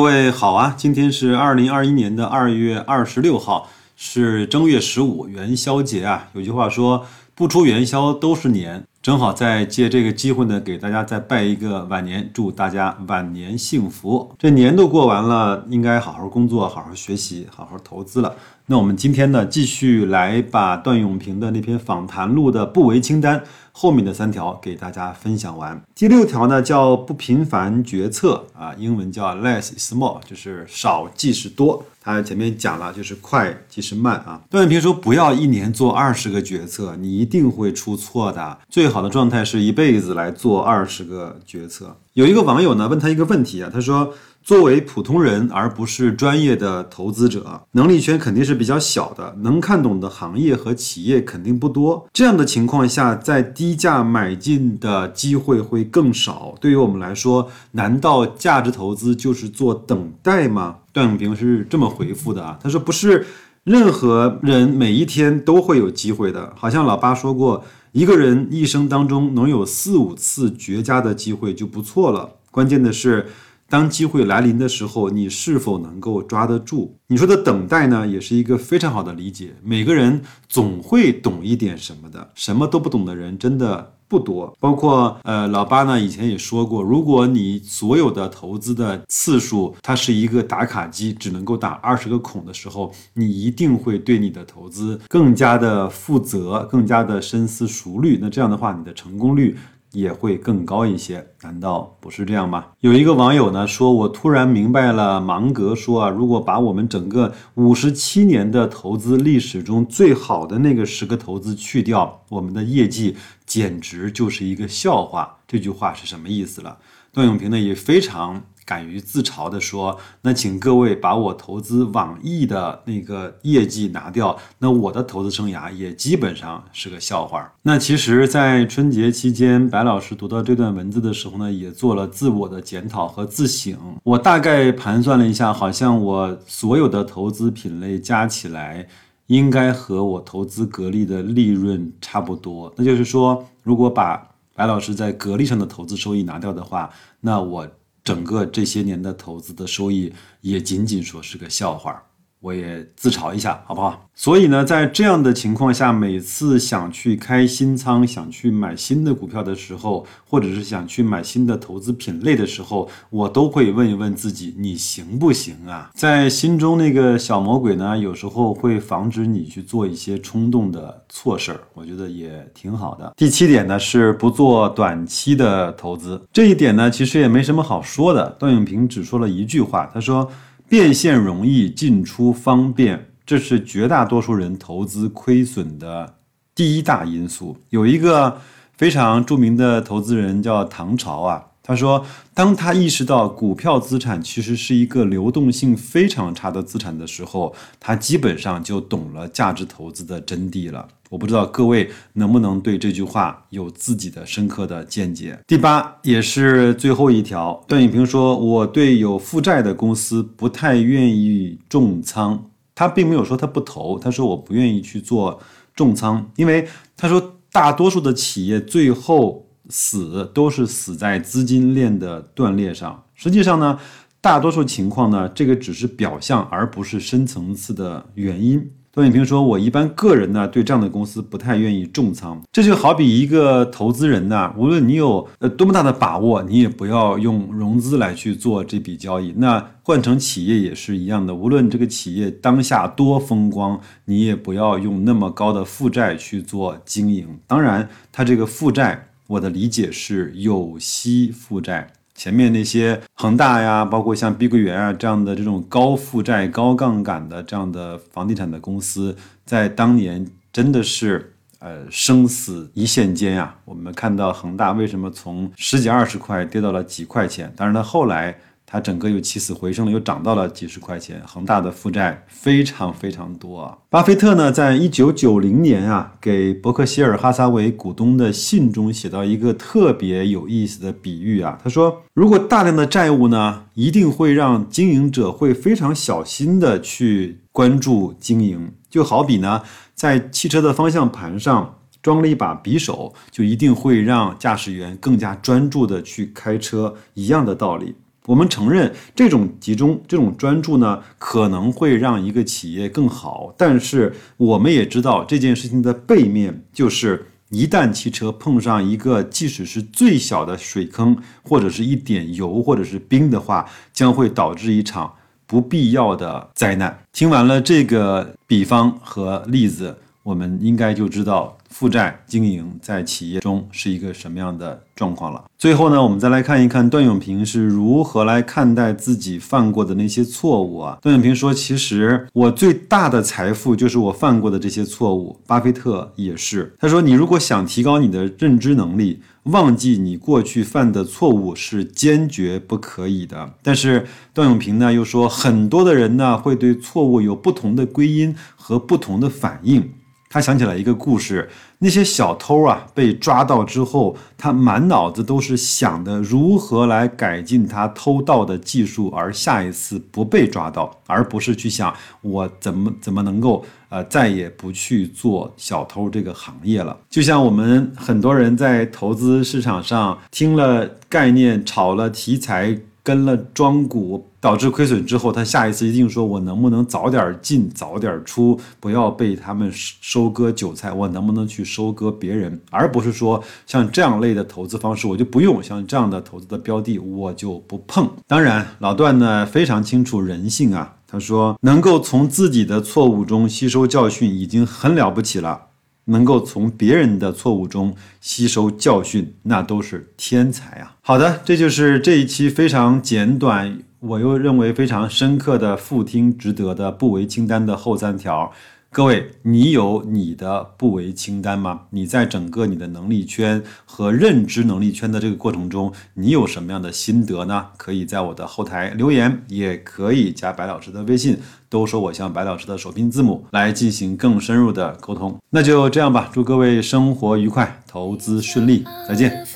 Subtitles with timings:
[0.00, 6.30] 各位好啊，今天是二零二一年的二月二十六号，是正月十五元宵节啊。
[6.32, 8.82] 有句话说，不出元宵都是年。
[9.02, 14.34] 正好再借这个机会呢，给大家再拜一个晚年，祝大家晚年幸福。
[14.38, 18.34] 这年都过完了，应该好好工作，好好学习，好好投资了。
[18.70, 23.42] 那我们今天呢，继续来把段永平的那篇访谈录的不为清单
[23.72, 25.82] 后面的三条给大家分享完。
[25.92, 31.84] 第六条呢，叫不频繁决策啊，英文叫 less is more，就是少即是多。
[32.00, 34.40] 他前面讲了，就是快即是慢啊。
[34.48, 38.56] 段永平说，不要一年做二十个决策，你一定会出错的。
[38.68, 41.96] 最好的状态是一辈子来做二十个决策。
[42.12, 44.14] 有一个网友呢问他一个问题啊，他说
[44.50, 52.04] ：“作为普通人而不是专业的投资者，能力圈肯定是比较小的，能看懂的行业和企业肯定不多。
[52.12, 56.52] 这样的情况下，在低价买进的机会会更少。
[56.60, 63.24] 对于我们来说，难道价值投资就是做等待吗？”段永平是这么回复的啊，他说：“不是
[63.62, 67.62] 任何人每一天都会有机会的，好像老八说过。”
[67.94, 72.30] 一个人一生当中能有四五次绝佳的机会就不错了。
[72.50, 73.28] 关键的是，
[73.70, 76.96] 当机会来临的时候，你是否能够抓得住？
[77.06, 79.54] 你说的等待呢，也是一个非常好的理解。
[79.62, 83.94] 每个人总会懂一点什么的，什么都不懂的人真的。
[84.10, 98.18] 不多，包括呃，老八呢以前也说过，如果你所有的投资的次数，它是一个打卡机，只能够打二十个孔的时候，你一定会对你的投资更加的负责，更加的深思熟虑。
[98.20, 99.56] 那这样的话，你的成功率。
[99.92, 102.66] 也会更高一些，难道不是这样吗？
[102.80, 115.38] 有一个网友呢说，我突然明白了，芒格说啊，如果把我们整个五十七年的投资历史中最好的那个十个投资去掉，我们的业绩简直就是一个笑话。
[115.48, 116.78] 这句话是什么意思了？
[117.12, 118.42] 段永平呢也非常。
[118.70, 133.76] 敢于自嘲地说：“那请各位把我投资网易的那个业绩拿掉，那我的投资生涯也基本上是个笑话。”那其实，在春节期间，白老师读到这段文字的时候呢，也做了自我的检讨和自省。
[134.04, 138.86] 我大概盘算了一下，好像我所有的投资品类加起来，
[139.26, 142.72] 应该和我投资格力的利润差不多。
[142.76, 146.88] 那就是说，如果把白老师在格力上的投资收益拿掉的话，
[147.20, 147.66] 那我。
[148.10, 152.09] 整个这些年的投资的收益也仅仅说是个笑话。
[152.40, 154.08] 我也自嘲一下，好不好？
[154.14, 165.90] 所以呢，在这样的情况下，每次想去开新仓、想去买新的股票的时候，或者是想去买新的投资品类的时候，我都会问一问自己：你行不行啊？
[165.94, 173.12] 在心中那个小魔鬼呢，有时候会防止你去做一些冲动的错事儿，我觉得也挺好的。
[173.16, 176.20] 第七点呢，是不做短期的投资。
[176.32, 178.30] 这一点呢，其实也没什么好说的。
[178.38, 180.30] 段永平只说了一句话，他说。
[180.70, 186.14] 变现容易，进出方便，这是绝大多数人投资亏损的
[186.54, 187.56] 第一大因素。
[187.70, 188.40] 有一个
[188.76, 192.04] 非常著名的投资人叫唐朝啊，他说，
[192.34, 200.88] 当他意识到股票资产其实是一个流动性非常差的资产的时候，他基本上就懂了价值投资的真谛了。
[201.10, 205.38] 我不知道各位能不能对这句话有自己的深刻的见解。
[205.46, 215.38] 第八也是最后一条，段永平说：“我对有负债的公司不太愿意重仓。”他并没有说他不投，他说我不愿意去做
[215.76, 216.66] 重仓，因为
[216.96, 223.02] 他说大多数的企业最后死都是死在资金链的断裂上。
[223.14, 223.78] 实际上呢，
[224.20, 228.70] 大多数情况呢，这个只是表象，而不是深层次的原因。
[228.92, 232.42] 段永平说：“我一般个人呢，对这样的公司不太愿意重仓。
[232.50, 239.32] 这就好比一个投资人呢，无论你有呃多么大的把握，你也不要用融资来去做这笔交易。
[239.36, 247.38] 那换成企业也是一样的，无论这个企业当下多风光，你也不要用那么高的负债去做经营。
[247.46, 259.16] 当然，它这个负债，我的理解是有息负债。”前面那些恒大呀，包括像碧桂园啊这样的这种高负债、高杠杆的这样的房地产的公司，
[259.46, 263.56] 在当年真的是呃生死一线间啊。
[263.64, 268.36] 我们看到恒大为什么从十几二十块跌到了几块钱，当然它后来。
[268.70, 271.20] 它整个又起死回生了，又涨到了几十块钱。
[271.26, 273.76] 恒大的负债非常非常多啊。
[273.88, 281.58] 巴菲特呢，在一九九零年啊，给伯克希尔哈撒韦股东的信中写到一个特别有意思的比喻啊。
[281.60, 289.62] 他说，如果大量的债务呢，一定会让经营者会非常小心的去关注经营，就好比呢，
[289.96, 297.96] 在汽车的方向盘上装了一把匕首，就一定会让驾驶员更加专注的去开车一样的道理。
[298.26, 315.12] 我们承认这种集中、这种专注呢，可能会让一个企业更好，但是我们也知道这件事情的背面就是，一旦汽车碰上一个即使是最小的水坑，或者是一点油，或者是冰的话，将会导致一场
[315.46, 317.02] 不必要的灾难。
[317.12, 321.56] 听完了这个比方和例子，我们应该就知道。
[321.80, 325.42] 负债经营在企业中是一个什么样的状况了？
[325.56, 330.98] 最后呢，我们再来看一看段永平是如何来看待自己犯过的那些错误啊。
[331.00, 349.90] 段永平说：“其实我最大的财富就是我犯过的这些错误。”巴菲特也是，他说：“你如果想提高你的认知能力，忘记你过去犯的错误是坚决不可以的。”但是段永平呢又说：“很多的人呢会对错误有不同的归因和不同的反应。”
[350.32, 351.50] 他想起来一个故事，
[351.80, 361.92] 那些小偷啊被抓到之后，他满脑子都是想的如何来改进他偷盗的技术，而下一次不被抓到，而不是去想
[362.22, 366.96] 我怎么怎么能够呃再也不去做小偷这个行业了。
[367.10, 372.78] 就像我们很多人在投资市场上听了概念，炒了题材。
[373.10, 380.92] 跟了庄股导致亏损之后，他下一次一定说：“我能不能早点进，早点出，不要被他们收割韭菜？
[380.92, 382.56] 我能不能去收割别人？
[382.70, 395.62] 而不是说像这样类的投资方式，我就不用像这样的投资的标的，我就不碰。”当然，老段呢非常清楚人性啊，他说：“能够从自己的错误中吸收教训，已经很了不起了。”
[396.10, 400.96] 能够从别人的错误中吸收教训，那都是天才啊！
[401.00, 408.52] 好的，这就是这一期非常简短，我又认为非常深刻的复听值得的不为清单的后三条。
[408.92, 411.82] 各位，你有你的不为清单吗？
[411.90, 417.68] 你在整个你的能力圈和认知能力圈的这个过程中，你有什么样的心得呢？
[417.76, 421.38] 可以在我的后台留言，也可以加白老师的微信，
[421.68, 425.38] 都说我像白老师的首拼字母来进行更深入的沟通。
[425.50, 429.46] 那就这样吧，祝各位生活愉快，投资顺利，再见。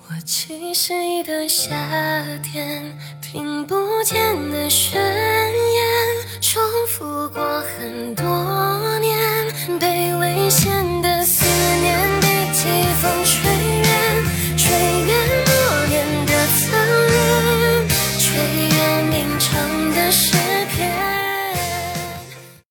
[0.00, 3.74] 我的夏天，听不
[4.04, 5.97] 见的宣言
[6.50, 8.24] 重复过很多
[9.00, 9.27] 年。